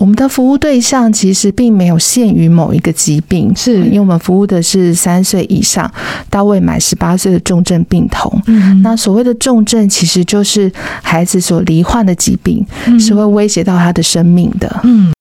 [0.00, 5.90] 我们的服务对象其实并没有限于某一个疾病，是因为我们服务的是三岁以上
[6.30, 8.40] 到未满十八岁的重症病童。
[8.46, 10.70] 嗯，那所谓的重症，其实就是
[11.02, 14.80] 孩子所罹患的疾病，嗯，是会威胁到他的生命的。
[14.84, 15.12] 嗯，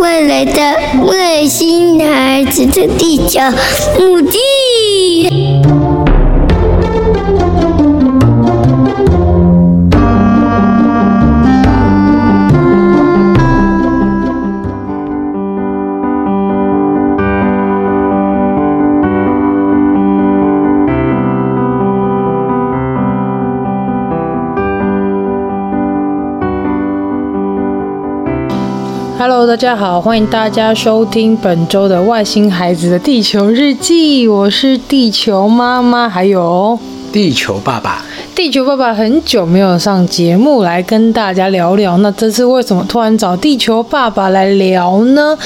[0.00, 0.60] 未来的
[1.06, 3.40] 外星孩子的地球
[3.98, 4.40] 母鸡。
[29.50, 36.78] 大家好，欢迎大家收听本周的《外星孩子的地球日记》，我是地球妈妈，还有
[37.12, 38.04] 地球爸爸。
[38.34, 45.36] 地球爸爸很久没有上节目来跟大家聊聊，那这次为什么突然找地球爸爸来聊呢？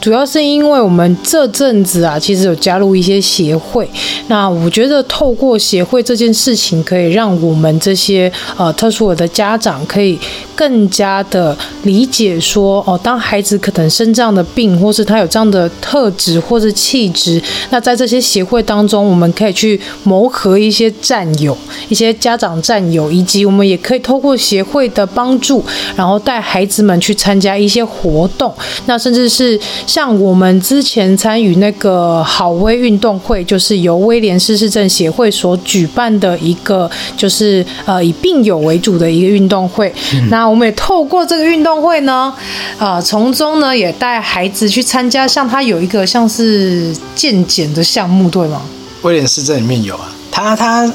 [0.00, 3.88] 主要是因为我们这阵子啊，其实有加入一些协会。
[4.28, 10.18] 那我觉得透过协会这件事情，可以让我们这些呃特殊儿的家长可以
[10.54, 21.56] 更加的理解说，哦，当孩子可能生这样的病，或是他有这样的特质或是气质，那在这些协会当中，我们可以去谋合一些战友，
[21.88, 22.44] 一些家长。
[22.44, 25.64] 长战友，以及我们也可以透过协会的帮助，
[25.96, 28.54] 然后带孩子们去参加一些活动。
[28.84, 39.90] 那甚至是像我们之前参与那个好威运动会，就是由威廉斯市政协会所举办的一个，就是呃以病友为主的一个运动会。
[40.12, 40.28] 嗯。
[40.28, 42.30] 那我们也透过这个运动会呢，
[42.78, 48.60] 呃，从中呢也带孩子去参加，像他有一个像是健检的项目，对吗？
[49.00, 50.92] 威廉斯症里面有啊，他他。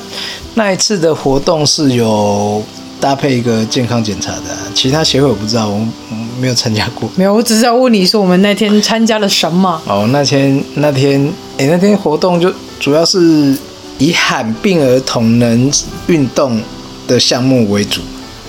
[0.55, 2.61] 那一次的活动是有
[2.99, 5.85] 搭配一个健康检查的，其他协会我不知道，我
[6.39, 7.09] 没有参加过。
[7.15, 9.81] 没有，我只是要问你说，我们那天参加了什么？
[9.85, 11.25] 哦，那天那天，
[11.57, 13.55] 哎、欸，那天活动就主要是
[13.99, 15.71] 以罕病儿童能
[16.07, 16.61] 运动
[17.07, 18.01] 的项目为主。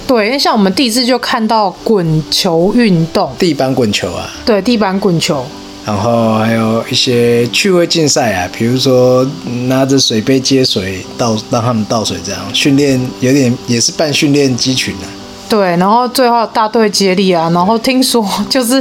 [0.06, 4.28] 对，因为像我们第一次就看到滚球运动，地板滚球啊。
[4.44, 5.46] 对，地板滚球。
[5.90, 9.26] 然后还有一些趣味竞赛啊，比如说
[9.66, 15.10] 拿着水杯接水倒，让他们倒水这样训练，有点也是半训练肌群的啊。
[15.50, 18.76] 对，然后最后大队接力啊，然后听说就是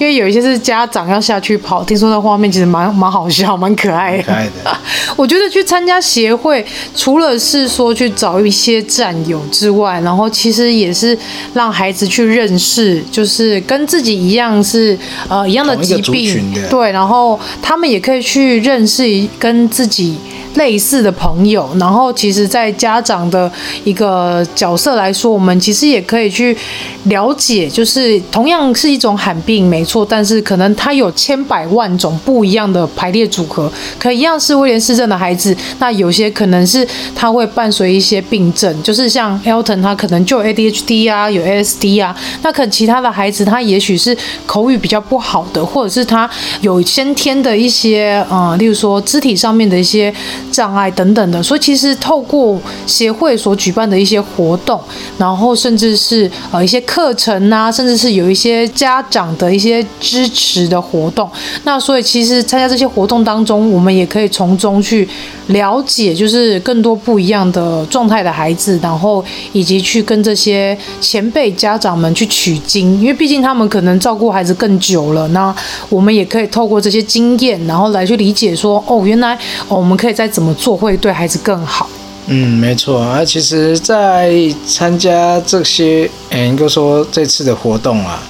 [0.00, 4.24] 因为有一些是家长要下去跑，听说那画面其实蛮蛮好笑，蛮可爱的。
[4.24, 4.76] 可爱的。
[5.14, 11.16] 我觉得去参加协会，除了是说去找一些战友之外，然后其实也是
[11.54, 14.98] 让孩子去认识，就是跟自己一样是
[15.28, 19.04] 呃一样的疾病，对，然后他们也可以去认识
[19.38, 20.18] 跟自己。
[20.54, 23.50] 类似的朋友，然后其实，在家长的
[23.84, 26.56] 一个角色来说，我们其实也可以去
[27.04, 33.70] 了解，就是同样是一种罕病，没错，但是可能他有千百万种不一样的排列组合。
[33.98, 44.16] 可一样是威廉斯症的孩子，那有些可能是他会伴随一些病症，就是像 Elton 他可能就有 ADHD 啊，有 ASD 啊，那可其他的孩子他也许是
[44.46, 46.28] 口语比较不好的，或者是他
[46.62, 50.12] 有先天的一些呃，例如说肢体上面的一些。
[50.50, 54.80] 障碍等等的，所以其实透过协会所举办的一些活动，
[55.16, 61.28] 然后甚至是呃一些课程啊，甚至是有一些家长的一些支持的活动，
[61.64, 65.08] 那所以其实参加这些活动当中，我们也可以从中去
[65.48, 75.54] 了解，就是更多不一样的状态的孩子，然后以及去跟这些前辈家长们去取经，因为毕竟他们可能照顾孩子更久了，那
[75.88, 79.38] 我们也可以透过这些经验，然后来去理解说，哦，原来
[79.68, 81.88] 我们可以在怎么做会对孩子更好？
[82.26, 83.24] 嗯，没错啊。
[83.24, 84.34] 其实，在
[84.66, 88.22] 参加这些，嗯，应该说这次的活动啊，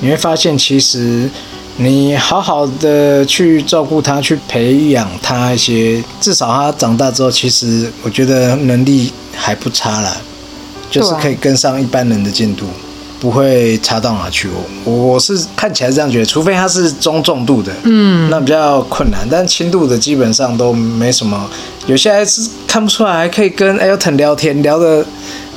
[0.00, 1.28] 你会发现，其实
[1.76, 10.16] 你好好的去照顾他，去培养他一些，至少他长大之后，其实我觉得能力还不差啦，
[10.90, 12.64] 就是可以跟上一般人的进度。
[13.22, 14.48] 不会差到哪去，
[14.82, 21.48] 我我是看起来是这样觉得，除非他是中重度的，嗯，那比较困难，但轻度的基本上都没什么。
[21.86, 25.06] 有些还是看不出来，还可以跟 Elton 聊天，聊得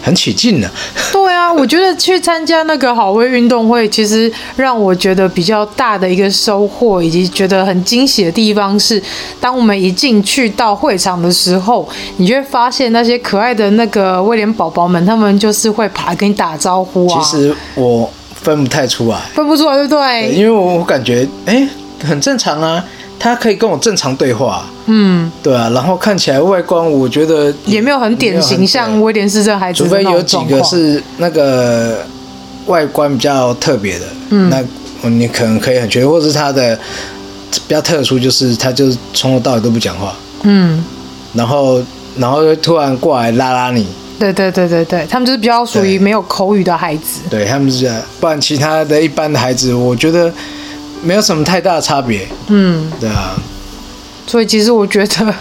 [0.06, 0.70] 很起劲的。
[1.12, 9.02] 对啊， 我觉得去参加那个好威运动会，其实让我觉得比较大的一个收获，以及觉得很惊喜的地方是，
[9.40, 17.20] 当我们一进去到会场的时候，你就会发现那些可爱的那个威廉宝宝们，他们就是会爬跟你打招呼啊。
[17.24, 20.28] 其实我分不太出来，分不出来，对不对？
[20.30, 21.68] 对，因为我我感觉，哎，
[22.04, 22.86] 很正常啊。
[23.18, 32.06] 他可以跟我正常对话，嗯，对啊，然后看起来外观，我觉得也没有很典型，像威廉斯这孩子，除非有几个是那个
[32.68, 36.78] 外观比较特别的，嗯，那你可能可以很觉得，或者是他的
[37.68, 40.14] 比较特殊，就是他就是从头到尾都不讲话，
[40.44, 40.84] 嗯，
[41.34, 41.82] 然后
[42.18, 43.88] 然后就突然过来拉拉你，
[44.20, 50.32] 对对对对对，他们就是比较属于没有口语的孩子，对，对他们是这样，不然其他的一般的孩子，我觉得。
[51.02, 53.36] 没有什么太大的差别，嗯，对啊，
[54.26, 55.34] 所以其实我觉得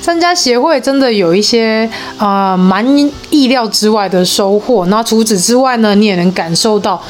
[0.00, 2.84] 参加协会真的有一些啊、呃、蛮
[3.30, 4.86] 意料之外的收获。
[4.86, 7.00] 那除此之外呢，你也能感受到。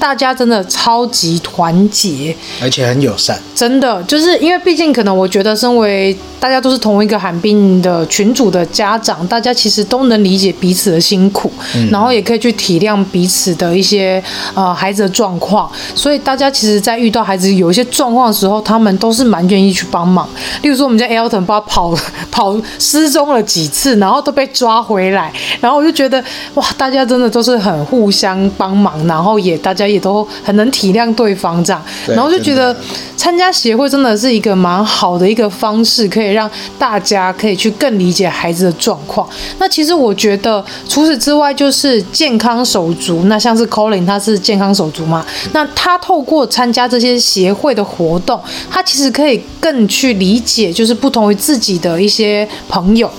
[0.00, 3.38] 大家真的超级团结，而且很友善。
[3.54, 14.22] 真的，就是因为毕竟可能我觉得，身为大家都是同一个罕病的群组的家长，大家其实都能理解彼此的辛苦，嗯、然后也可以去体谅彼此的一些
[14.54, 15.70] 呃孩子的状况。
[15.94, 20.26] 所以大家其实，在遇到孩子有一些状况的时候，他们都是蛮愿意去帮忙。
[20.62, 21.94] 例如说，我们家 Elton 爸跑
[22.30, 25.30] 跑失踪了几次，然后都被抓回来，
[25.60, 26.24] 然后我就觉得
[26.54, 29.89] 哇，大家真的都是很互相帮忙，然后也大家。
[29.90, 32.74] 也都很能体谅对方这样，然后就觉得
[33.16, 39.28] 参加协会真的是一个蛮好的一个方式，可以让大家可以去更理解孩子的状况。
[39.58, 43.22] 那其实我觉得除此之外，就是健康手足。
[43.24, 48.40] 那像是 Colin 他是健康手足嘛，那他透过参加这些协会的活动，
[48.70, 53.10] 他其实可以更去理解，就是不同于自己的一些朋友。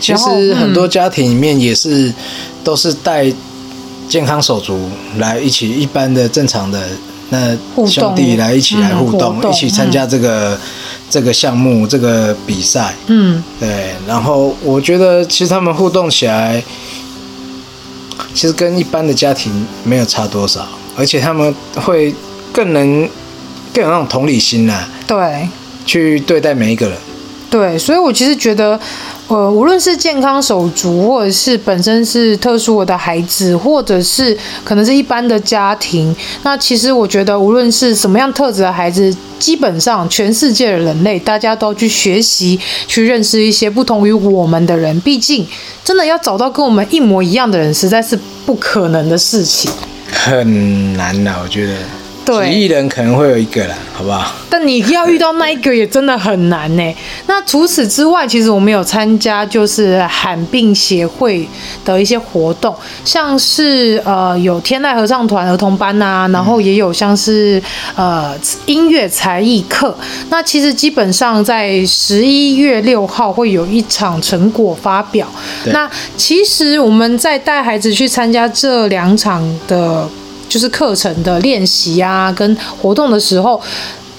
[0.00, 2.12] 其实很多家庭里面也是
[2.62, 3.32] 都是带。
[4.08, 6.88] 健康手足来一起，一般的正常的
[7.30, 7.56] 那
[7.86, 10.58] 兄弟来一起来互动，一起参加这个、嗯、
[11.10, 12.94] 这个项目这个比赛。
[13.06, 13.94] 嗯，对。
[14.06, 16.62] 然后我觉得其实他们互动起来，
[18.34, 20.66] 其实跟一般的家庭没有差多少，
[20.96, 22.14] 而且他们会
[22.52, 23.08] 更能
[23.72, 24.88] 更有那种同理心呐、啊。
[25.06, 25.48] 对，
[25.86, 26.96] 去对待每一个人。
[27.50, 28.78] 对，所以我其实觉得。
[29.26, 45.00] 呃，无论是健康手足，或者是本身是特殊的孩子，或者是可能是一般的家庭，那其实我觉得，无论是什么样特质的孩子，基本上全世界的人类，大家都要去学习，去认识一些不同于我们的人。
[45.00, 45.46] 毕竟，
[45.82, 49.70] 真的要找到跟我们一模一样的人，实在是不可能的事情，
[50.12, 51.72] 很难的，我觉得。
[52.24, 54.32] 对，几亿人可能会有一个啦，好不好？
[54.48, 56.94] 但你要遇到那一个也真的很难呢。
[57.26, 61.46] 那除此之外，其实我们有参加就是罕病协会
[61.84, 62.74] 的一些活动，
[63.04, 67.62] 像是呃有天籁合唱团儿童班啊，然后也有像是
[67.94, 68.34] 呃
[68.66, 69.94] 音乐才艺课。
[70.30, 75.26] 那其实基本上在十一月六号会有一场成果发表。
[75.66, 80.08] 那其实我们在带孩子去参加这两场的。
[80.54, 83.60] 就是课程的练习啊，跟活动的时候，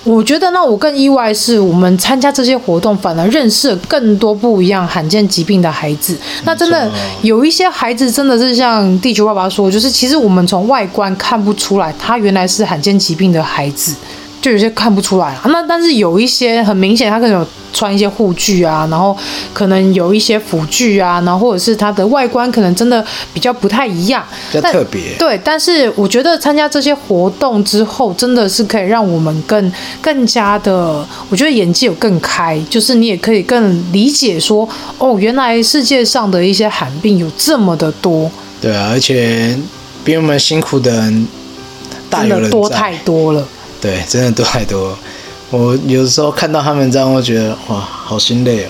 [0.04, 6.18] 我觉得让我更意外是我们参加这些活动，反而认识了更多不一样罕见疾病的孩子。
[6.44, 6.92] 那真的
[7.22, 13.96] 有一些孩子真的是像地球爸爸说，就是其实我们从外观看不出来，他原来是罕见疾病的孩子。
[14.42, 19.16] 就有些看不出来啊，那但是有一些很明显，他可能有穿一些护具啊，然后
[19.54, 25.02] 可能有一些辅具啊，然后或者是它的外观可能真的比较不太一样，比较特别。
[25.20, 34.68] 对，但是我觉得参加这些活动之后，真的是可以让我们更更加的，我觉得眼界有更开，就是你也可以更理解说，
[34.98, 38.32] 哦，原来世界上的一些寒病有这么的多。
[38.62, 39.56] 对啊，而且
[40.06, 41.28] 比我们辛苦的人
[42.10, 43.46] 大有人在，多太多了。
[43.82, 44.98] 对，真的多太多。
[45.52, 48.70] 我有时候看到他们这样，我觉得哇，好心累哦。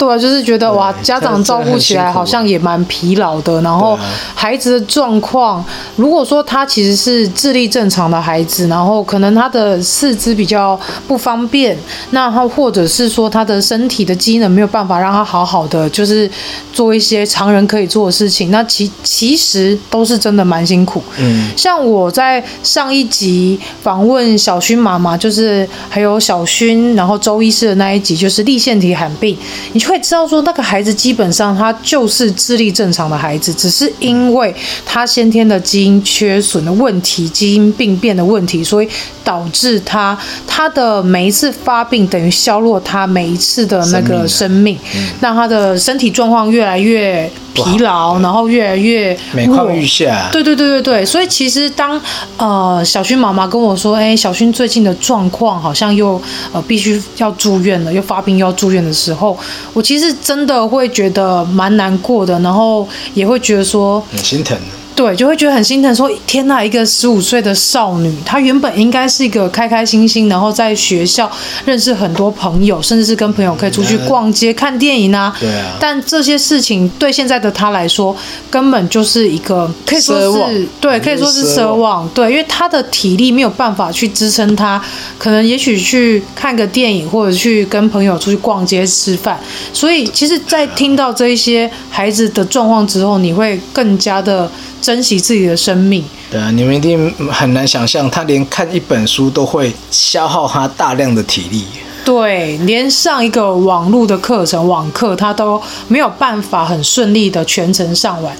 [0.00, 3.60] 对啊，就是觉得哇，家长照顾起来好像也蛮疲劳的。
[3.60, 3.98] 然后
[4.34, 5.62] 孩子的状况，
[5.96, 11.76] 如果说他其实是智力正常的孩子，然后可能他的四肢比较不方便，
[12.12, 16.30] 那他或者是说他的身体的机能没有办法让他好好的就是
[16.72, 21.04] 做一些常人可以做的事情，那其其实都是真的蛮辛苦。
[21.18, 29.36] 嗯，像我在上一集访问小薰妈妈，就是还有小薰，然后周医师的那一集，就是立腺体罕病，
[29.74, 29.89] 你就。
[29.90, 34.54] 会知道说那个孩子基本上他就是智力正常的孩子，只是因为
[34.86, 38.88] 他先天的基因缺损的问题、基因病变的问题，所以
[39.24, 40.16] 导致他
[40.46, 44.78] 他的每一次发病等于削弱他每一次的那个生命，
[45.20, 50.28] 让他的身体状况越来越疲劳，然后越来越每况愈下。
[50.30, 52.00] 对对对对对，所以其实当
[52.36, 56.20] 呃小薰妈妈跟我说，哎，小薰最近的状况好像又
[56.52, 59.38] 呃必须要住院了，又发病又要住院的时候，
[59.72, 64.56] 我其实真的会觉得蛮难过的，然后也会觉得说很心疼。
[64.94, 71.30] 对，就会觉得很心疼说，说天呐，一个十五岁的少女，她原本应该是一个开开心心，然后在学校
[71.64, 75.34] 认识很多朋友，甚至是跟朋友可以出去逛街、看电影啊。
[75.40, 75.76] 对啊。
[75.80, 78.14] 但这些事情对现在的她来说，
[78.50, 82.06] 根本就是一个可以说是对，可以说是奢望。
[82.10, 84.82] 对，因为她的体力没有办法去支撑她，
[85.16, 89.40] 可能也许去看个电影，或者去跟朋友出去逛街吃饭。
[89.72, 94.50] 所以，其实，在听到这一些孩子的状况之后，你会更加的。
[94.90, 96.04] 珍惜自己的生命。
[96.32, 101.64] 对啊，你们一定很难想象，他连看一本书都会消耗他大量的体力。
[102.04, 108.34] 对，连上一个网络的课程、网课，他都没有办法很顺利的全程上完，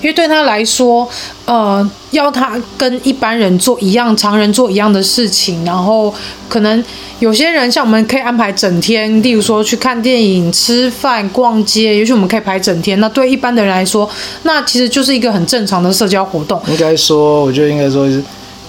[0.00, 1.08] 因为对他来说，
[1.46, 6.14] 呃，要他跟一般人做一样、常人做一样的事情，然后
[6.48, 6.82] 可能
[7.18, 13.00] 有些人像我们可以安排整天，例如说去看电影、吃饭、逛街，也许我们可以排整天。
[13.00, 14.08] 那对一般的人来说，
[14.44, 16.60] 那其实就是一个很正常的社交活动。
[16.68, 18.22] 应该说，我觉得应该说是，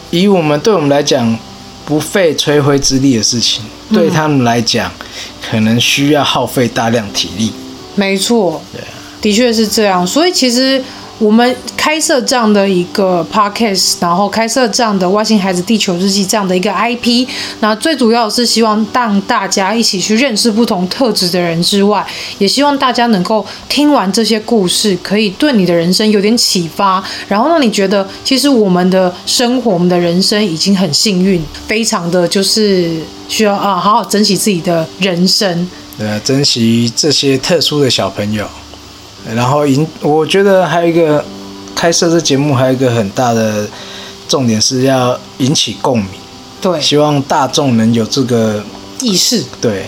[0.09, 1.37] 以我们对我们来讲。
[1.87, 4.91] 不费吹灰之力的事情，对他们来讲，
[5.41, 7.51] 可能需要耗费大量体力。
[7.95, 8.87] 没错，对啊，
[9.21, 10.05] 的确是这样。
[10.05, 10.83] 所以其实。
[11.19, 17.27] 我们开设这样的一个 podcast，然后开设这样的《外星孩子地球日记》这样的一个 IP，
[17.59, 22.05] 那最主要的是希望让大家一起去认识不同特质的人之外，
[22.37, 35.67] 也希望大家能够听完这些故事，可以对你的人生有点启发，然后让你觉得，其实我们的生活，我们的人生已经很幸运，非常的就是需要啊，好好珍惜自己的人生。
[35.97, 38.47] 对啊，珍惜这些特殊的小朋友。
[39.35, 41.23] 然后引，我觉得还有一个
[41.75, 43.67] 开设这节目，还有一个很大的
[44.27, 46.07] 重点是要引起共鸣。
[46.61, 48.63] 对，希望大众能有这个
[49.01, 49.43] 意识。
[49.61, 49.85] 对，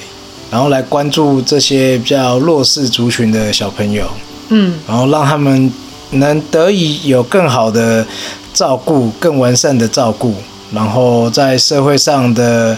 [0.52, 4.06] 然后来关注这些比较弱势族群的小朋友。
[4.50, 5.72] 嗯，然后让他们
[6.12, 8.06] 能得以有更好的
[8.54, 10.36] 照顾，更完善的照顾，
[10.74, 12.78] 然后在社会上的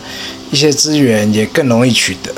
[0.51, 2.32] 一些资源也更容易取得。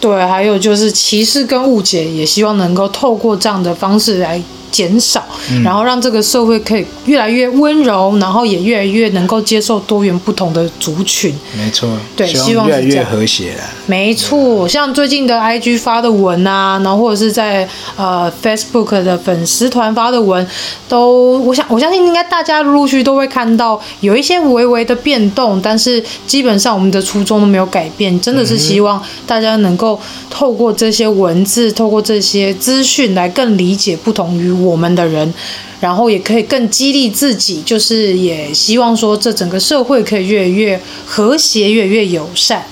[0.00, 11.34] 对，还有就是歧视跟误解，也希望能够透过这样的方式来减少，嗯，然后让这个社会可以越来越温柔，然后也越来越能够接受多元不同的族群。
[11.56, 13.62] 没错，对，希望越来越和谐了。
[13.86, 20.46] 没错，像最近的 IG 发的文啊，然后或者是在呃 Facebook 的粉丝团发的文，
[20.88, 35.32] 都我想我相信应该大家陆续都会看到有一些微微的变动，但是基本上我们的初衷都没有改变，真的是希望大家能够透过这些文字，透过这些资讯来更理解不同于我们的人，
[35.80, 42.64] 然后也可以更激励自己，就是也希望说这整个社会可以越来越和谐，越来越友善。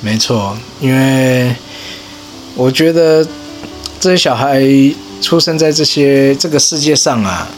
[0.00, 1.54] 没错，因为
[2.54, 3.26] 我觉得
[4.00, 4.62] 这些小孩
[5.20, 7.48] 出生在这些这个世界上啊，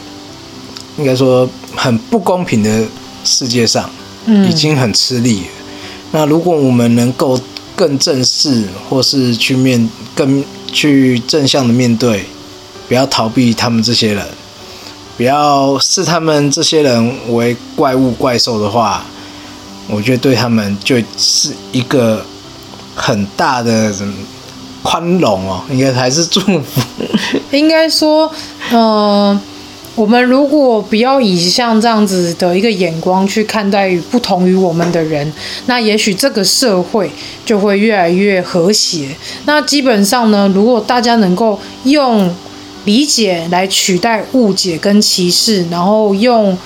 [0.99, 2.87] 应该说很不公平的
[3.25, 3.91] 世界上，
[4.27, 5.45] 嗯已经很吃力。
[6.13, 7.41] 那如果我们能够
[7.75, 12.25] 更正视，或是去面更去正向的面对，
[12.95, 14.25] 不要逃避他们这些人，
[15.17, 19.05] 不要视他们这些人为怪物怪兽的话，
[19.89, 22.25] 我觉得对他们就是一个。
[22.97, 23.93] 很大的
[24.81, 26.81] 宽容哦，应该还是祝福。
[27.51, 28.31] 应该说，
[28.71, 29.37] 呃，
[29.97, 35.33] 我们如果不要以像这样子的一个眼光去看待不同于我们的人，
[35.67, 37.11] 那也许这个社会
[37.45, 39.09] 就会越来越和谐。
[39.47, 42.33] 那基本上呢，如果大家能够用
[42.85, 46.57] 理解来取代误解跟歧视，然后用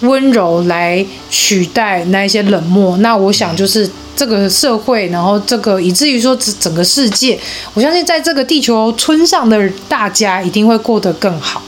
[0.00, 3.90] 温柔来取代那一些冷漠，那我想就是。
[4.16, 7.36] 这个社会，然后这个以至于说整整个世界，
[7.72, 11.60] 我相信在这个地球村上的大家一定会过得更好。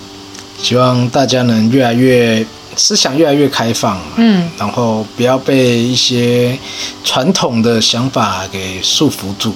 [0.63, 2.47] 希望大家能越来越
[2.77, 6.57] 思想越来越开放，嗯，然后不要被一些
[7.03, 9.53] 传统的想法给束缚住。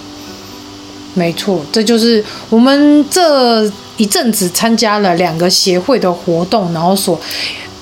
[1.14, 7.20] 没错，这就是我们这一阵子参加了两个协会的活动，然后所。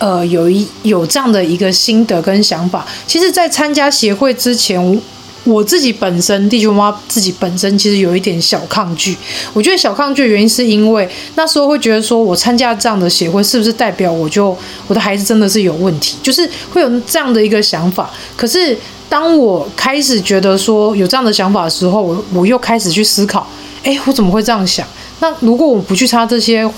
[0.00, 2.86] 呃，有一有这样的一个心得跟想法。
[3.04, 5.02] 其实，在参加协会之前，
[5.42, 9.16] 我，自己本身，地球妈自己本身，其实有一点小抗拒。
[9.52, 14.56] 我觉得小抗拒的原因是因为那时候会觉得说，我参加这样的协会，是不是代表我就
[14.86, 16.16] 我的孩子真的是有问题？
[16.22, 18.08] 就是会有这样的一个想法。
[18.36, 23.46] 可是，当我开始觉得说有这样的想法的时候，我我又开始去思考，
[23.82, 24.86] 哎，我怎么会这样想？
[25.20, 26.68] 那如果我不去插这些？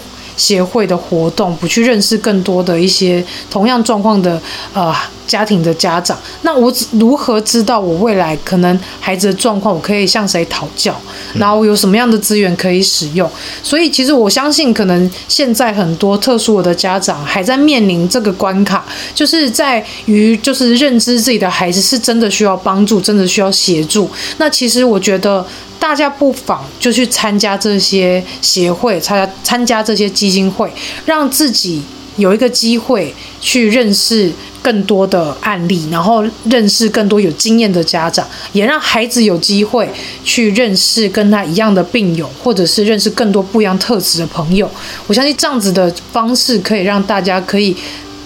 [0.41, 4.41] 协会的活动，不去认识更多的一些同样状况的
[4.73, 4.95] 呃
[5.27, 10.99] 家庭的家长，那我如何知道我未来可能孩子的状况，我可以向谁讨教？
[11.35, 13.31] 然后有什么样的资源可以使用？
[13.63, 24.11] 所以其实我相信，可能现在很多特殊的家长还在面临这个关卡，就是在于就是认知自己的孩子是真的需要帮助，真的需要协助。
[24.39, 25.47] 那其实我觉得。
[25.81, 30.71] 大家不妨就去参加这些协会，参加参加这些基金会，
[31.07, 31.83] 让自己
[32.17, 34.31] 有一个机会去认识
[34.63, 39.91] 更多的案例，然后认识更多有经验的家长，也让孩子有机会
[40.23, 44.71] 去认识跟他一样的病友，或者是认识更多不一样特质的朋友。
[45.07, 47.75] 我相信这样子的方式可以让大家可以。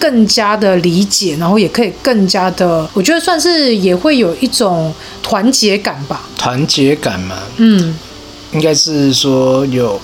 [0.05, 4.93] 更加的理解，然后也可以更加的，我觉得算是也会有一种
[5.23, 6.21] 团结感吧。
[6.37, 7.97] 团结感嘛，嗯，
[8.51, 9.99] 应该是说有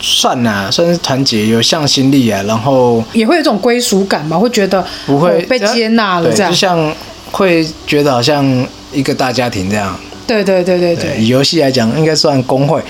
[0.00, 6.92] 算啊，算是团结，有向心力啊，然后也会有一种归属感吧，会觉得不会被接纳了，这样就像
[7.30, 9.96] 会觉得好像一个大家庭这样。
[10.28, 12.80] 对对对对对，以游戏来讲，应该算工会。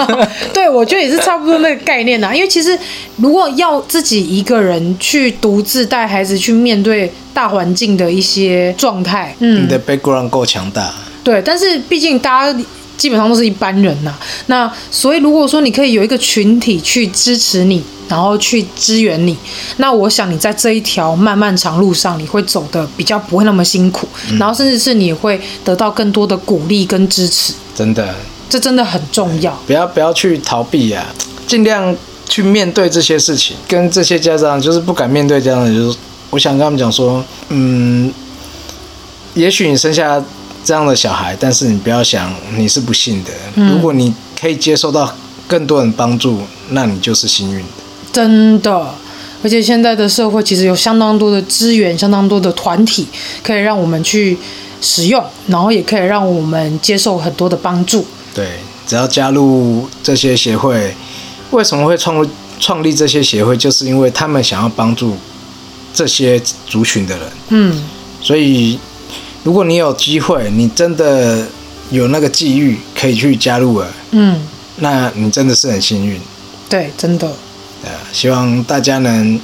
[0.52, 2.32] 对，我觉得也是差不多那个概念呐。
[2.34, 2.78] 因为其实
[3.16, 10.92] 如果要自己一个人去独自带孩子去面对大环境的一些状态，嗯，你的 background 够强大。
[11.24, 12.60] 对，但是毕竟大家
[12.96, 14.14] 基本上都是一般人呐。
[14.46, 17.82] 那所以如果说你可以有一个群体去支持你。
[18.08, 19.34] 然后去支援你，
[19.78, 27.54] 那我想你在这一条漫漫长路上，你会走的比较不会那么辛苦，嗯、然后甚至是你会得到更多的鼓励跟支持。
[27.74, 28.14] 真的，
[28.50, 29.58] 这真的很重要。
[29.66, 31.06] 不要不要去逃避啊，
[31.46, 31.96] 尽量
[32.28, 33.56] 去面对这些事情。
[33.66, 35.96] 跟这些家长就是不敢面对这样的，就是
[36.28, 38.12] 我想跟他们讲说，嗯，
[39.32, 40.22] 也许你生下
[40.64, 43.30] 这样的小孩，但是你不要想你是不幸的。
[43.54, 45.14] 嗯、如果你可以接受到
[45.46, 47.66] 更多人帮助，那你就是幸运的。
[48.12, 48.94] 真的，
[49.42, 53.08] 而且现在的社会其实有相当多的资源，相当多的团体
[53.42, 54.36] 可以让我们去
[54.80, 58.06] 使用，然后也可以让我们接受很多的帮助。
[58.34, 58.46] 对，
[58.86, 60.94] 只要加入这些协会，
[61.50, 62.26] 为什么会创
[62.60, 63.56] 创立这些协会？
[63.56, 65.16] 就是因为他们想要帮助
[65.92, 67.26] 这些族群的人。
[67.48, 67.84] 嗯，
[68.20, 68.78] 所以
[69.44, 71.46] 如果你有机会，你真的
[71.90, 74.40] 有那个际遇可以去加入了，嗯，
[74.76, 76.20] 那你真的是很幸运。
[76.68, 77.30] 对，真的。
[78.12, 79.40] 希望大家能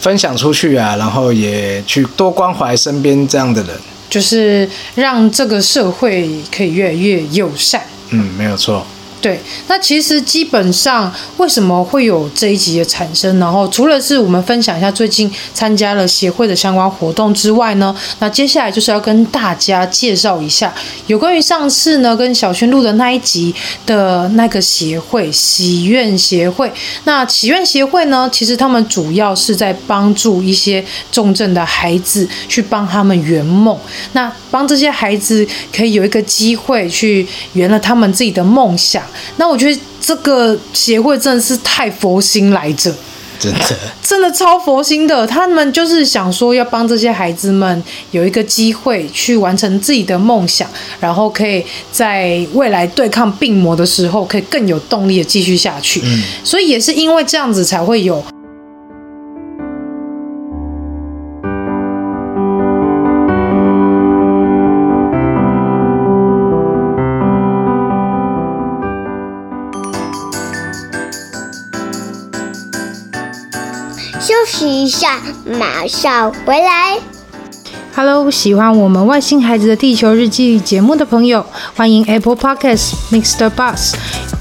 [0.00, 3.70] 分享出去啊，然后也去多关怀身边这样的人，
[4.10, 7.82] 就是让这个社会可以越来越友善。
[8.10, 8.84] 嗯，没有错。
[9.24, 13.38] 对，那其实基本上为什么会有这一集的产生？
[13.38, 20.74] 然后除了是我们分享一下最近参加了协会的相关活动之外呢，那接下来就是要跟大家介绍一下
[21.06, 23.54] 有关于上次呢跟小轩录的那一集
[23.86, 26.70] 的那个协会——喜愿协会。
[27.04, 33.74] 那喜愿协会呢，其实他们主要是在帮助一些重症的孩子去帮他们圆梦，
[34.12, 39.02] 那帮这些孩子可以有一个机会去圆了他们自己的梦想。
[39.36, 42.94] 那我觉得这个协会真的是太佛心来着，
[43.38, 43.60] 真的，
[44.02, 45.26] 真的超佛心的。
[45.26, 50.68] 他们就是想说要帮这些孩子们有一个机会去完成自己的梦想，
[51.00, 56.00] 然后可以在未来对抗病魔的时候，可以更有动力的继续下去。
[56.04, 58.24] 嗯，所以也是因为这样子才会有。
[74.68, 76.98] 一下，马上回来。
[77.94, 81.44] Hello，喜欢我们外星孩子的地球日记节目的朋友，
[81.76, 83.48] 欢迎 Apple Podcasts Mr.
[83.50, 83.94] Bus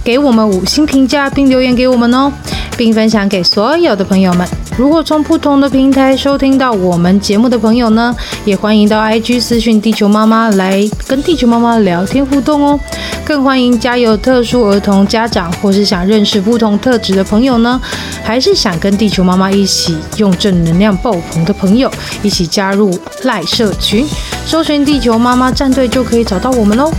[0.04, 2.32] 给我们五星评价并留言给我们哦，
[2.76, 4.48] 并分享给所有的朋友们。
[4.76, 12.80] 如果从不同的平台收听到我们节目的朋友呢，也欢迎到 IG 私讯地球妈妈来跟地球妈妈聊天互动哦。
[13.26, 17.80] 更欢迎家有特殊儿童家长或是想认识不同特质的朋友呢，
[18.22, 21.90] 还是想跟地球妈妈一起用正能量爆棚的朋友，
[22.22, 24.06] 一起加入赖社群，
[24.46, 26.92] 搜寻地球妈妈战队就可以找到我们喽。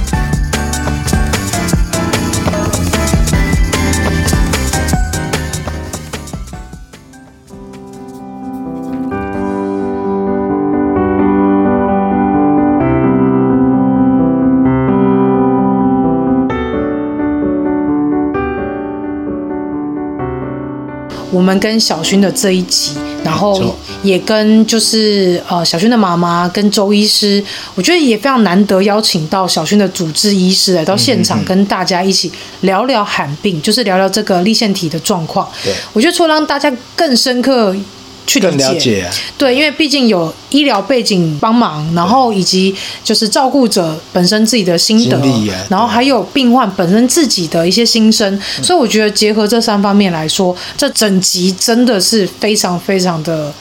[21.44, 35.46] 们跟小薰的这一集，然后也跟就是呃小薰的妈妈跟周医师，我觉得也非常难得邀请到小薰的主治医师来到现场，跟大家一起聊聊罕病，就是聊聊这个立腺体的状况。
[35.62, 37.76] 对，我觉得除了让大家更深刻。
[38.26, 53.52] 去理解，对，因为毕竟有医疗背景帮忙，然后以及就是照顾者本身自己的心得，啊、然后还有病患本身自己的一些心声，所以我觉得结合这三方面来说，这整集真的是非常非常的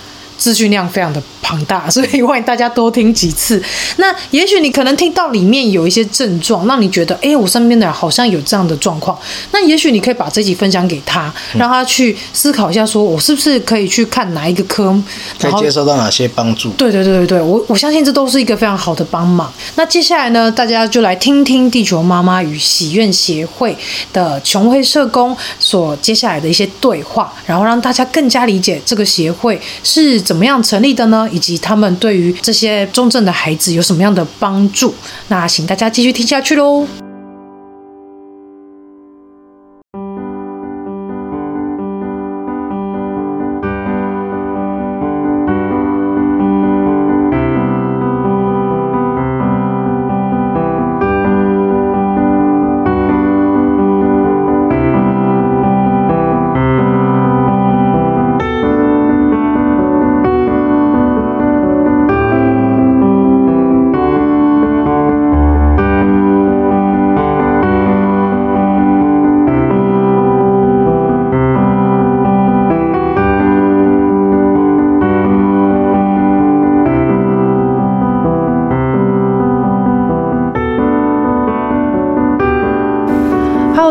[0.43, 1.23] 资讯量非常的。
[1.45, 3.62] 庞大， 所以欢迎大家多听几次。
[3.97, 9.15] 那也许你可能听到里面有一些症状，让你觉得，哎、欸，我身边的人好像有这样的状况。
[9.51, 14.95] 那也许你可以把这集分享给他，让他去思考一下，说我是不是可以去看哪一个科，
[15.38, 16.69] 可以接受到哪些帮助？
[16.71, 19.51] 对对对对对，我我相信这都是一个非常好的帮忙。
[19.75, 23.77] 那接下来呢，大家就来听听地球妈妈与喜愿协会
[24.13, 31.30] 的琼辉社工所接下来的一些对话，然后让大家更加理解这个协会是怎怎么样成立的呢？
[31.32, 34.91] 以及他们对于这些重症的孩子有什么样的帮助？
[35.28, 36.88] 那请大家继续听下去喽。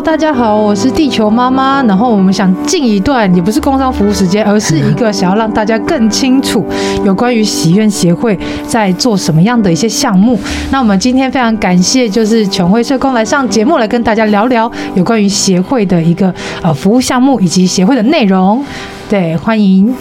[0.05, 1.81] 大家好，我是地球妈妈。
[1.85, 6.67] 然后我们想进一段，也不是工商服务时间，而是一个想要让大家更清楚
[7.05, 8.37] 有关于喜愿协会
[8.67, 10.37] 在做什么样的一些项目。
[10.73, 18.65] 那我们今天非常感谢，就是琼慧社工来上节目，来跟大家聊聊有关于协会的一个呃服务项目以及协会的内容。
[19.09, 19.95] 对，欢迎。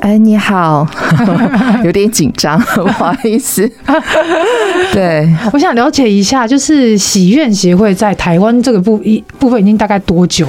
[0.00, 0.86] 哎，你好，
[1.84, 3.70] 有点紧张， 不好意思。
[4.92, 10.46] 对，我想了解一下，就是喜愿协会在台湾这个部一部分已经大概多久？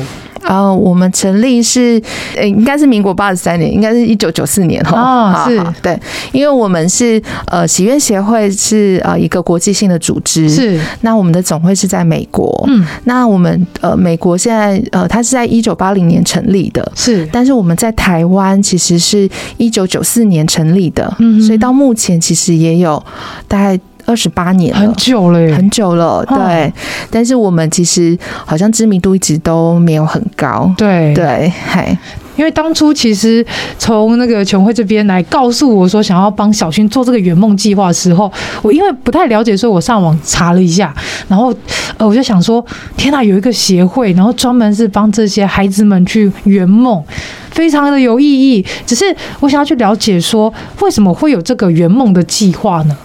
[0.50, 2.02] 啊、呃，我们成立是，
[2.36, 5.00] 呃，应该是民国八十三年，应该是一九九四年哈。
[5.00, 5.98] 哦，是对，
[6.32, 10.80] 因为我们是呃喜愿协会是呃一个国际性的组织，是。
[11.02, 17.30] 那我们的总会是在美国，嗯，那我们呃美国现在呃它是在一九八零年成立的，是。
[17.32, 23.04] 但是我们在台湾其实是一九九四年成立的，嗯，所以到目前其实也有
[23.48, 23.80] 大概。
[24.10, 26.26] 二十八年了，很久了，很久了。
[26.26, 26.74] 对，
[27.12, 30.74] 但是我们其实好像知名度一直都没有很高。
[30.76, 31.96] 对对，嗨，
[32.36, 33.46] 因为当初其实
[33.78, 38.32] 从那个琼会这边来告诉我说想要帮小薰做这个圆梦计划的时候，
[38.64, 40.92] 我因为不太了解，所以我上网查了一下，
[41.28, 41.54] 然后
[41.98, 42.66] 呃，我就想说，
[42.98, 47.04] 天哪，有一个协会，然后专门是帮这些孩子们去圆梦，
[47.52, 48.66] 非常的有意义。
[48.88, 49.06] 只是
[49.40, 52.98] 我想要去了解说，为什么会有这个圆梦的计划呢？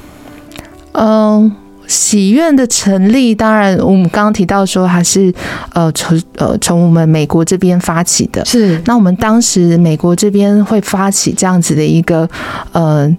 [0.95, 1.53] 嗯，
[1.87, 5.33] 喜愿的成立，当然我们刚刚提到说，还是
[5.73, 8.45] 呃从呃从我们美国这边发起的。
[8.45, 12.29] 是，那我们当时美国这边会发起这样子的一个
[12.73, 13.15] 呃。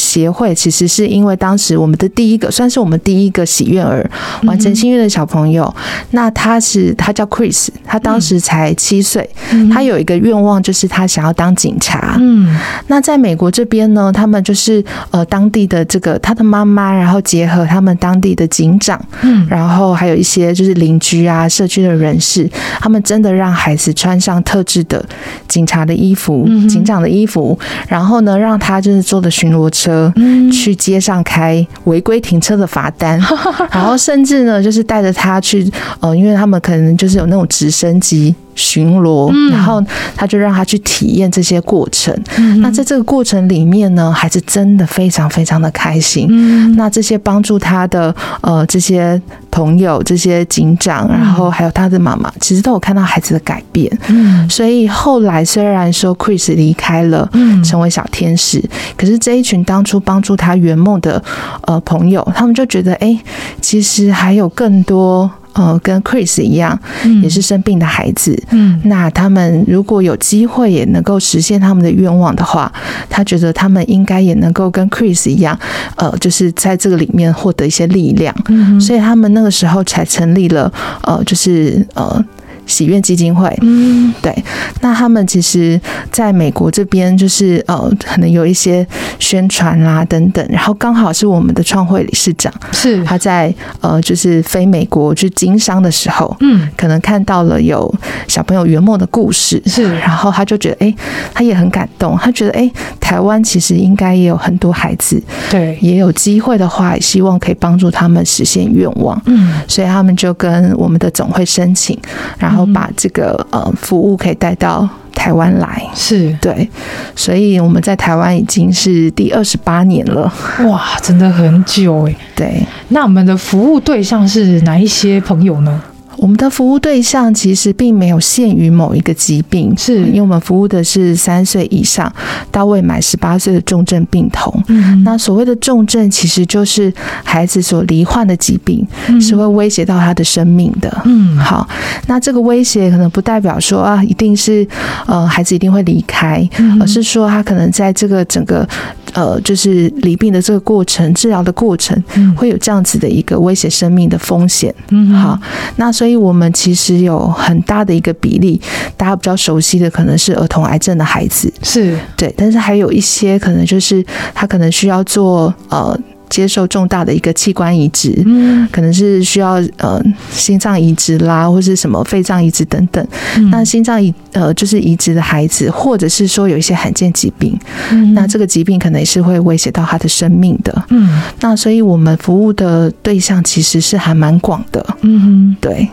[0.00, 4.08] 协会其实是因为当时我们的第一个算是我们第一个喜悦儿
[4.44, 5.72] 完成心愿的小朋友，
[6.12, 9.28] 那他是他叫 Chris，他当时才七岁，
[9.70, 12.16] 他有一个愿望就是他想要当警察。
[12.18, 22.48] 嗯，那在美国这边呢，他们就是呃当地的这个他的妈妈，然后结合他们当地的警长，嗯，然后还有一些就是邻居啊社区的人士，
[22.80, 25.04] 他们真的让孩子穿上特制的
[25.46, 29.89] 警察的衣服，警长的衣服，然后呢让他就是坐的巡逻车。
[29.90, 30.12] 车
[30.52, 33.20] 去街上开违规停车的罚单，
[33.72, 38.34] 然后甚至呢，就是带着他去，呃，因为他们可能就是有那种直升机。
[38.54, 39.82] 巡逻，然后
[40.14, 42.14] 他就让他去体验这些过程。
[42.36, 46.26] 嗯、那在这个过程里面呢，孩子真的非常非常的开心。
[46.30, 53.90] 嗯、那这些帮助他的呃这些朋友、这些警长，然后还有他的妈妈，其实都有看到孩子的改变。
[54.08, 57.28] 嗯，所以后来虽然说 Chris 离开了，
[57.64, 58.62] 成为小天使，
[58.96, 61.22] 可是这一群当初帮助他圆梦的
[61.62, 63.18] 呃朋友，他们就觉得，哎，
[63.60, 65.30] 其实还有更多。
[65.52, 66.78] 呃，跟 Chris 一样，
[67.22, 68.40] 也是生病的孩子。
[68.50, 72.72] 嗯，那他们如果有机会也能够实现他们的愿望的话，
[73.08, 75.58] 他觉得他们应该也能够跟 Chris 一样，
[75.96, 78.34] 呃，就是在这个里面获得一些力量。
[78.48, 82.24] 嗯，所以他们那个时候才成立了，呃，就是呃。
[82.66, 84.34] 喜悦基金会，嗯，对，
[84.80, 88.86] 那他们其实在美国这边就是呃，可能有一些
[89.18, 93.02] 宣传啦等等，然后刚好是我们的创会理事长，是。
[93.04, 97.92] 他在呃，就是飞美国去经商的时候，嗯，可能看到了有
[98.28, 100.96] 小朋友圆梦的故事，是，然后他就觉得，哎、欸，
[101.34, 105.20] 他也很感动，他觉得，哎、欸，台湾其实应该也有很多孩子，
[105.50, 111.98] 对，也有机会的话，也希望可以帮助他们实现愿望，嗯，所以他们就跟我们的总会申请，
[112.38, 112.70] 然后。
[112.72, 116.70] 把这个呃服务可以带到台湾来，是对，
[117.16, 120.32] 所以我们在台湾已经是第二十八年了，
[120.68, 122.14] 哇，真的很久哎。
[122.36, 125.82] 对，那我们的服务对象是哪一些朋友呢？
[126.20, 132.12] 我们的服务对象其实并没有限于某一个疾病，是因为我们服务的是三岁以上
[132.50, 134.52] 到未满十八岁的重症病童。
[134.68, 136.92] 嗯，那所谓的重症，其实就是
[137.24, 138.86] 孩子所罹患的疾病，
[139.18, 140.94] 是会威胁到他的生命的。
[141.06, 141.66] 嗯，好，
[142.06, 144.68] 那这个威胁可能不代表说啊，一定是
[145.06, 146.46] 呃孩子一定会离开，
[146.78, 148.68] 而是说他可能在这个整个
[149.14, 151.98] 呃就是离病的这个过程、治疗的过程，
[152.36, 154.74] 会有这样子的一个威胁生命的风险。
[154.90, 155.40] 嗯，好，
[155.76, 156.09] 那所以。
[156.10, 158.60] 所以我们其实有很大的一个比例，
[158.96, 165.96] 大家比较熟悉的可能是儿童癌症的孩子，是对，但是还有一些可能就是他可能需要做呃。
[166.30, 173.06] 接受重大的一个器官移植，嗯，可能是需要呃心脏移植啦，或是什么肺脏移植等等。
[173.36, 177.58] 嗯、那心脏移呃就是移植的孩子，或者是说有一些罕见疾病，
[177.90, 181.20] 嗯，那这个疾病可能也是会威胁到他的生命的，嗯。
[181.40, 185.88] 那所以我们服务的对象其实是还蛮广的，嗯，对。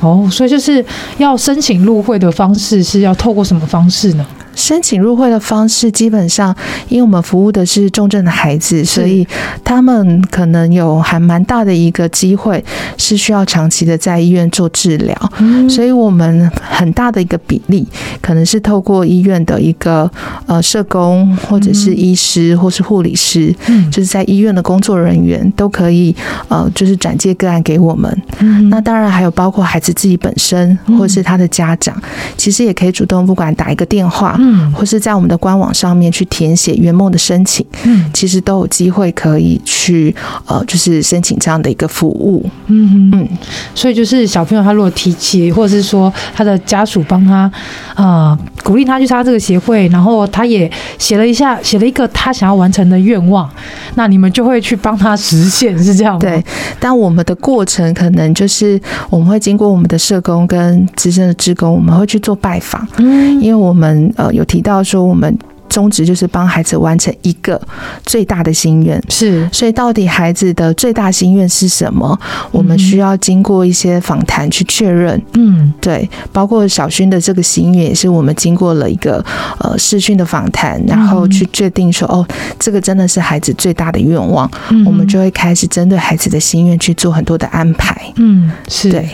[0.00, 0.84] 哦，所以就是
[1.18, 4.26] 要申请入会的方式是要透过什么方式呢？
[4.54, 6.54] 申请入会的方式，基本上，
[6.88, 9.26] 因为我们服务的是重症的孩子，所以
[9.64, 12.62] 他们可能有还蛮大的一个机会
[12.96, 17.86] 是需要长期的在医院做治疗，嗯，所以我们很大的一个比例
[18.20, 20.10] 可能是透过医院的一个
[20.46, 26.14] 呃社工或者是医师或是护理师，嗯，就是在医院的工作人员都可以
[26.48, 32.00] 呃就是转介个案给我们，嗯，那当然还有包括孩子自己本身或是他的家长，
[32.36, 34.38] 其实也可以主动不管打一个电话。
[34.44, 40.14] 嗯，或是在我们的官网上面去填写圆梦的申请，嗯，其实都有机会可以去
[40.46, 43.28] 呃，就是申请这样的一个服务，嗯嗯，
[43.72, 47.50] 所以就是小朋友他如果提起，或者是说他的家属帮他
[47.94, 53.48] 呃鼓励他去参加这个协会，然后他也写了一下，写了一个他想要完成的愿望，
[53.94, 56.18] 那你们就会去帮他实现，是这样吗？
[56.18, 56.44] 对，
[56.80, 64.31] 但我们的过程可能就是我们会经过我们的社工跟资深的职工，我们会去做拜访，嗯，因为我们呃。
[64.32, 65.36] 有提到说，我们
[65.68, 67.58] 宗旨就是帮孩子完成一个
[68.04, 69.48] 最大的心愿，是。
[69.50, 72.18] 所以，到底孩子的最大心愿是什么？
[72.50, 75.18] 我们需要经过一些访谈去确认。
[75.32, 76.06] 嗯，对。
[76.30, 79.24] 包括小薰的这个心愿，也是我们经过了一个
[79.60, 82.26] 呃视讯的访谈，然后去确定说，哦，
[82.58, 84.50] 这个真的是孩子最大的愿望。
[84.84, 87.96] 我们就会开始针对孩子的心愿去做很多的安排。
[88.16, 89.08] 嗯，是对。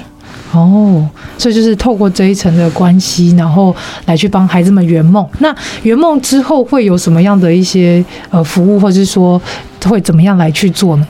[0.53, 3.75] 哦，所以就是透过这一层的关系，然后
[4.07, 5.27] 来去帮孩子们圆梦。
[5.41, 9.41] 那圆梦之后会有什么样的一些呃服务，或者是说
[9.85, 11.07] 会怎么样来去做呢？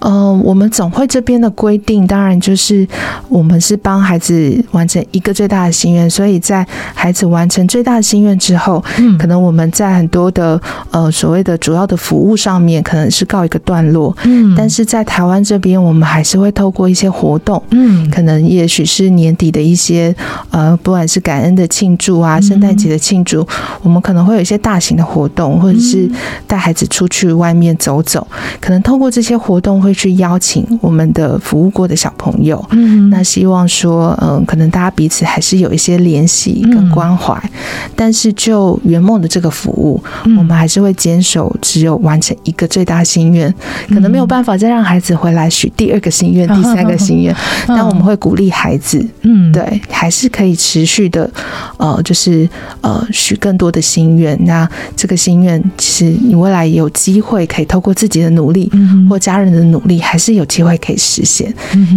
[0.00, 2.86] 呃，我们总会这边的规定，当然就是
[3.28, 10.58] 我们是帮孩子完成一个最大的心愿，所以在孩子完成最大的心愿之后，嗯，可能我们在很多的
[10.90, 20.14] 呃所谓的主要的服务上面，可能是告一个段落，嗯，但是在台湾这边，我们还是会透过一些活动，嗯，可能也许是年底的一些
[20.50, 23.46] 呃，不管是感恩的庆祝啊，圣诞节的庆祝，
[23.82, 26.10] 我们可能会有一些大型的活动，或者是
[26.46, 28.26] 带孩子出去外面走走，
[28.62, 29.89] 可能透过这些活动会。
[29.90, 43.52] 会去邀请我们的服务过的小朋友，嗯，那希望说，嗯，可能大家彼此还是有一些联系跟关怀，嗯，但是就圆梦的这个服务，嗯，我们还是会坚守只有完成一个最大心愿，
[43.88, 47.34] 可能没有办法再让孩子回来许第二个心愿，第三个心愿，
[47.66, 51.28] 嗯，但我们会鼓励孩子，嗯，对，还是可以持续的，
[51.78, 52.48] 呃，就是
[52.80, 54.38] 呃许更多的心愿。
[54.44, 59.79] 那这个心愿，其实你未来也有机会可以透过自己的努力，嗯，或家人的努力。
[59.80, 61.52] 努力还是有机会可以实现，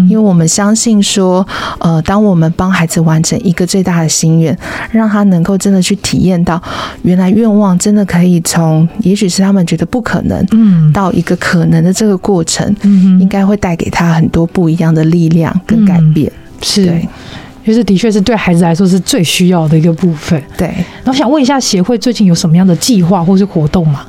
[0.10, 1.46] 因为我们相信说，
[1.80, 4.58] 呃，当我们帮孩子完成一个最大的心愿，
[4.91, 6.62] 让他能够真的去体验到，
[7.04, 17.02] 原来愿望真的可以从，也许是他们觉得不可能，嗯，到一个可能的这个过程，嗯，应该会带给他很多不一样的力量跟改变，是。
[17.65, 20.41] 就是的确是对孩子来说是最需要的一个部分。
[20.58, 20.73] 对，
[21.04, 24.06] 那我想问一下，协会最近有什么样的计划或是活动吗？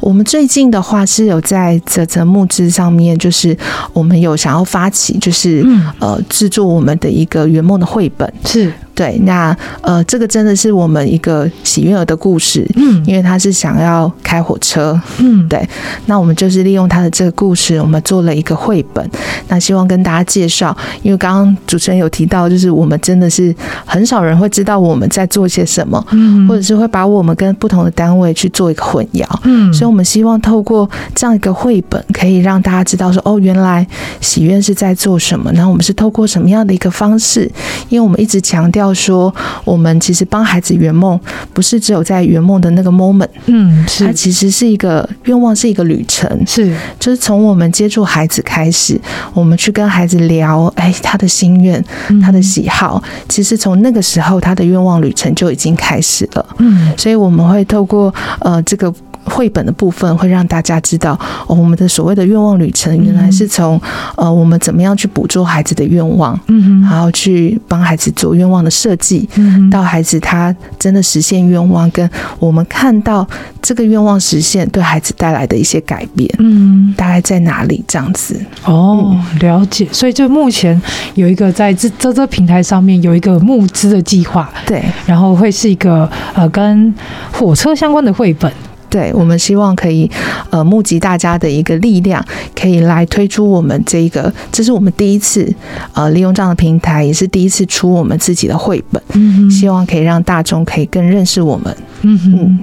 [0.00, 3.56] 我们最近的话是有在泽泽募资上面，就是
[3.92, 8.72] 我们有想要发起，就是、嗯、呃制作我们的一个圆梦的绘本是。
[8.94, 15.66] 对，那呃，这个真的是我们一个喜悦儿的故事，嗯，因为他是想要开火车，嗯，对，
[16.06, 19.10] 那我们就是利用他的这个故事，我们做了一个绘本，
[19.48, 23.54] 那希望跟大家介绍，因为刚刚主持人有提到，就是我们真的是
[23.86, 33.86] 很少人会知道我们在做些什么，嗯，或者是会把我们跟不同的单位去做一个混淆，嗯，所以我们希望透过这样一个绘本，可以让大家知道说，哦，原来
[34.20, 37.50] 喜悦是在做什么，然后我们是透过什么样的一个方式，
[37.88, 38.81] 因为我们一直强调。
[38.82, 39.32] 要说，
[39.64, 41.18] 我们其实帮孩子圆梦，
[41.54, 49.00] 不是只有在圆梦的那个 moment，嗯，是，它其实是一个愿望，是一个旅程，是，就是从我们接触孩子开始，
[49.32, 51.82] 我们去跟孩子聊，哎，他的心愿，
[52.20, 58.92] 他的喜好，其实从那个时候，他的愿望旅程就已经开始了，嗯，所以我们会透过呃这个。
[59.24, 61.12] 绘本的部分会让大家知道，
[61.46, 63.80] 哦，我们的所谓的愿望旅程，原来是从
[64.16, 72.08] 呃，我们怎么样去捕捉孩子的愿望，嗯，然后去帮孩子做愿望的设计，嗯，到孩子他真的实现愿望，跟
[72.38, 73.26] 我们看到
[73.60, 78.40] 这个愿望实现对孩子带来的一些改变，嗯，大概在哪里这样子？
[78.64, 79.86] 哦，了解。
[79.92, 80.80] 所以就目前
[81.14, 86.92] 有一个在这这这平台上面有一个募资的计划，对，然后会是一个呃跟
[87.32, 88.50] 火车相关的绘本。
[88.92, 90.08] 对，我们希望可以，
[90.50, 92.22] 呃，募集大家的一个力量，
[92.54, 95.50] 可以来推出我们这一个，这是我们第一次，
[95.94, 99.02] 呃，利用这样的平台，也是第一次出我们自己的绘本。
[99.14, 101.74] 嗯，希望可以让大众可以更认识我们。
[102.02, 102.58] 嗯嗯。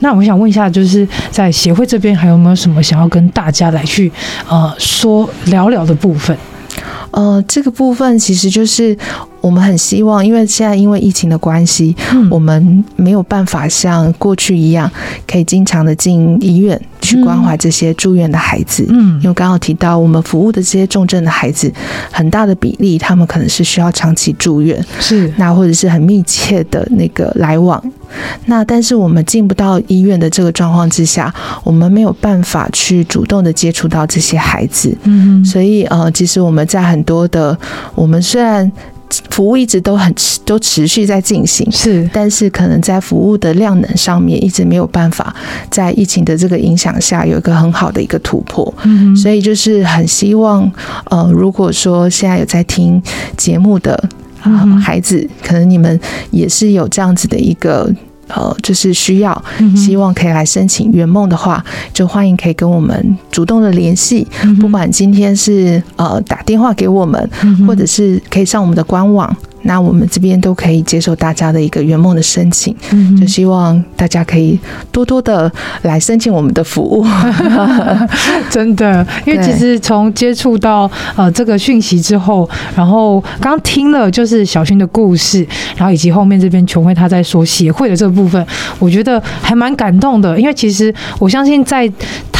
[0.00, 4.10] 那我想问一下，就是在协会这边还有没有什么想要跟大家来去，
[4.48, 6.34] 呃，说聊聊的部分？
[7.10, 8.96] 呃，这个部分其实就是。
[9.44, 14.90] 我们很希望，因为现在因为疫情的关系，嗯，我们没有办法像过去一样，
[15.26, 18.86] 可以经常的进医院去关怀这些住院的孩子。
[18.88, 21.70] 嗯，因为刚刚提到，我们服务的这些重症的孩子，
[22.10, 27.82] 很大的比例，他们可能是需要长期住院，是那或者是很密切的那个来往。
[28.46, 31.30] 那但是我们进不到医院的这个状况之下，
[31.64, 34.96] 我们没有办法去主动的接触到这些孩子。
[35.02, 37.58] 嗯，所以呃，其实我们在很多的，
[37.94, 38.72] 我们虽然。
[39.30, 45.34] 服务一直都很持都持续在进行，是，但是可能在服务的量能上面一直没有办法
[45.70, 50.70] 在疫情的这个影响下有一个很好的一个突破，嗯，所以就是很希望，
[51.10, 53.02] 呃，如果说现在有在听
[53.36, 53.92] 节目的
[54.42, 54.50] 啊
[54.82, 55.98] 孩子，可能你们
[56.30, 57.90] 也是有这样子的一个。
[58.28, 59.44] 呃，就是需要，
[59.76, 64.26] 希望可以来申请圆梦的话，就欢迎可以跟我们主动的联系。
[64.60, 67.30] 不管今天是呃打电话给我们，
[67.66, 69.34] 或者是可以上我们的官网。
[69.64, 72.74] 那我们这边都可以接受大家的一个圆梦的申请，
[73.20, 74.58] 就希望大家可以
[74.90, 75.50] 多多的
[75.82, 77.04] 来申请我们的服务。
[78.50, 85.46] 真的，因为其实从接触到呃这个讯息之后，然后刚刚听了就是小薰的故事，
[85.76, 88.46] 然后以及后面这边琼慧他在说协会的这部分，
[88.78, 90.38] 我觉得还蛮感动的。
[90.38, 91.90] 因为其实我相信在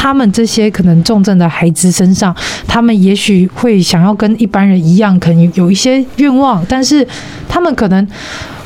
[0.05, 2.37] 他们这些可能重症的孩子身上，
[2.67, 7.07] 他们也许会想要跟一般人一样，可能有一些愿望，但是。
[7.49, 8.05] 他们可能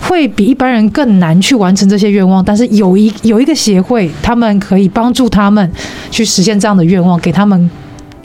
[0.01, 5.71] 会比一般人更难去完成这些愿望，但是有一有一个协会，他们可以帮助他们
[6.11, 7.71] 去实现这样的愿望，给他们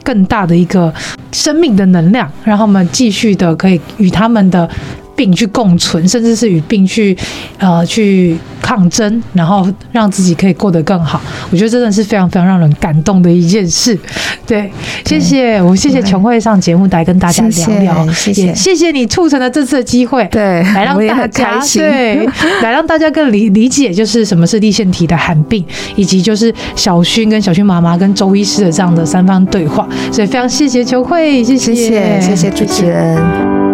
[0.02, 0.92] 更大的一个
[1.32, 4.68] 生命的能量，让他们继续的可以与他们的。
[5.16, 7.16] 病去共存，甚至是与病去，
[7.58, 11.20] 呃，去抗争，然后让自己可以过得更好。
[11.50, 13.98] 我觉得真的是非常非常让人感动的一件事。
[14.46, 14.70] 对，
[15.04, 22.26] 谢谢我，谢谢琼慧上节目来跟大家聊聊，谢谢，谢谢你促成了这次的机会，对，来让大家对，
[22.62, 25.62] 来让大家更理理解，就是什么是立腺体的罕病，
[25.96, 29.86] 以及就是小薰跟小薰妈妈跟周医师的这样的三方对话。
[30.10, 33.73] 所以非常谢谢琼慧，谢，谢谢主持人。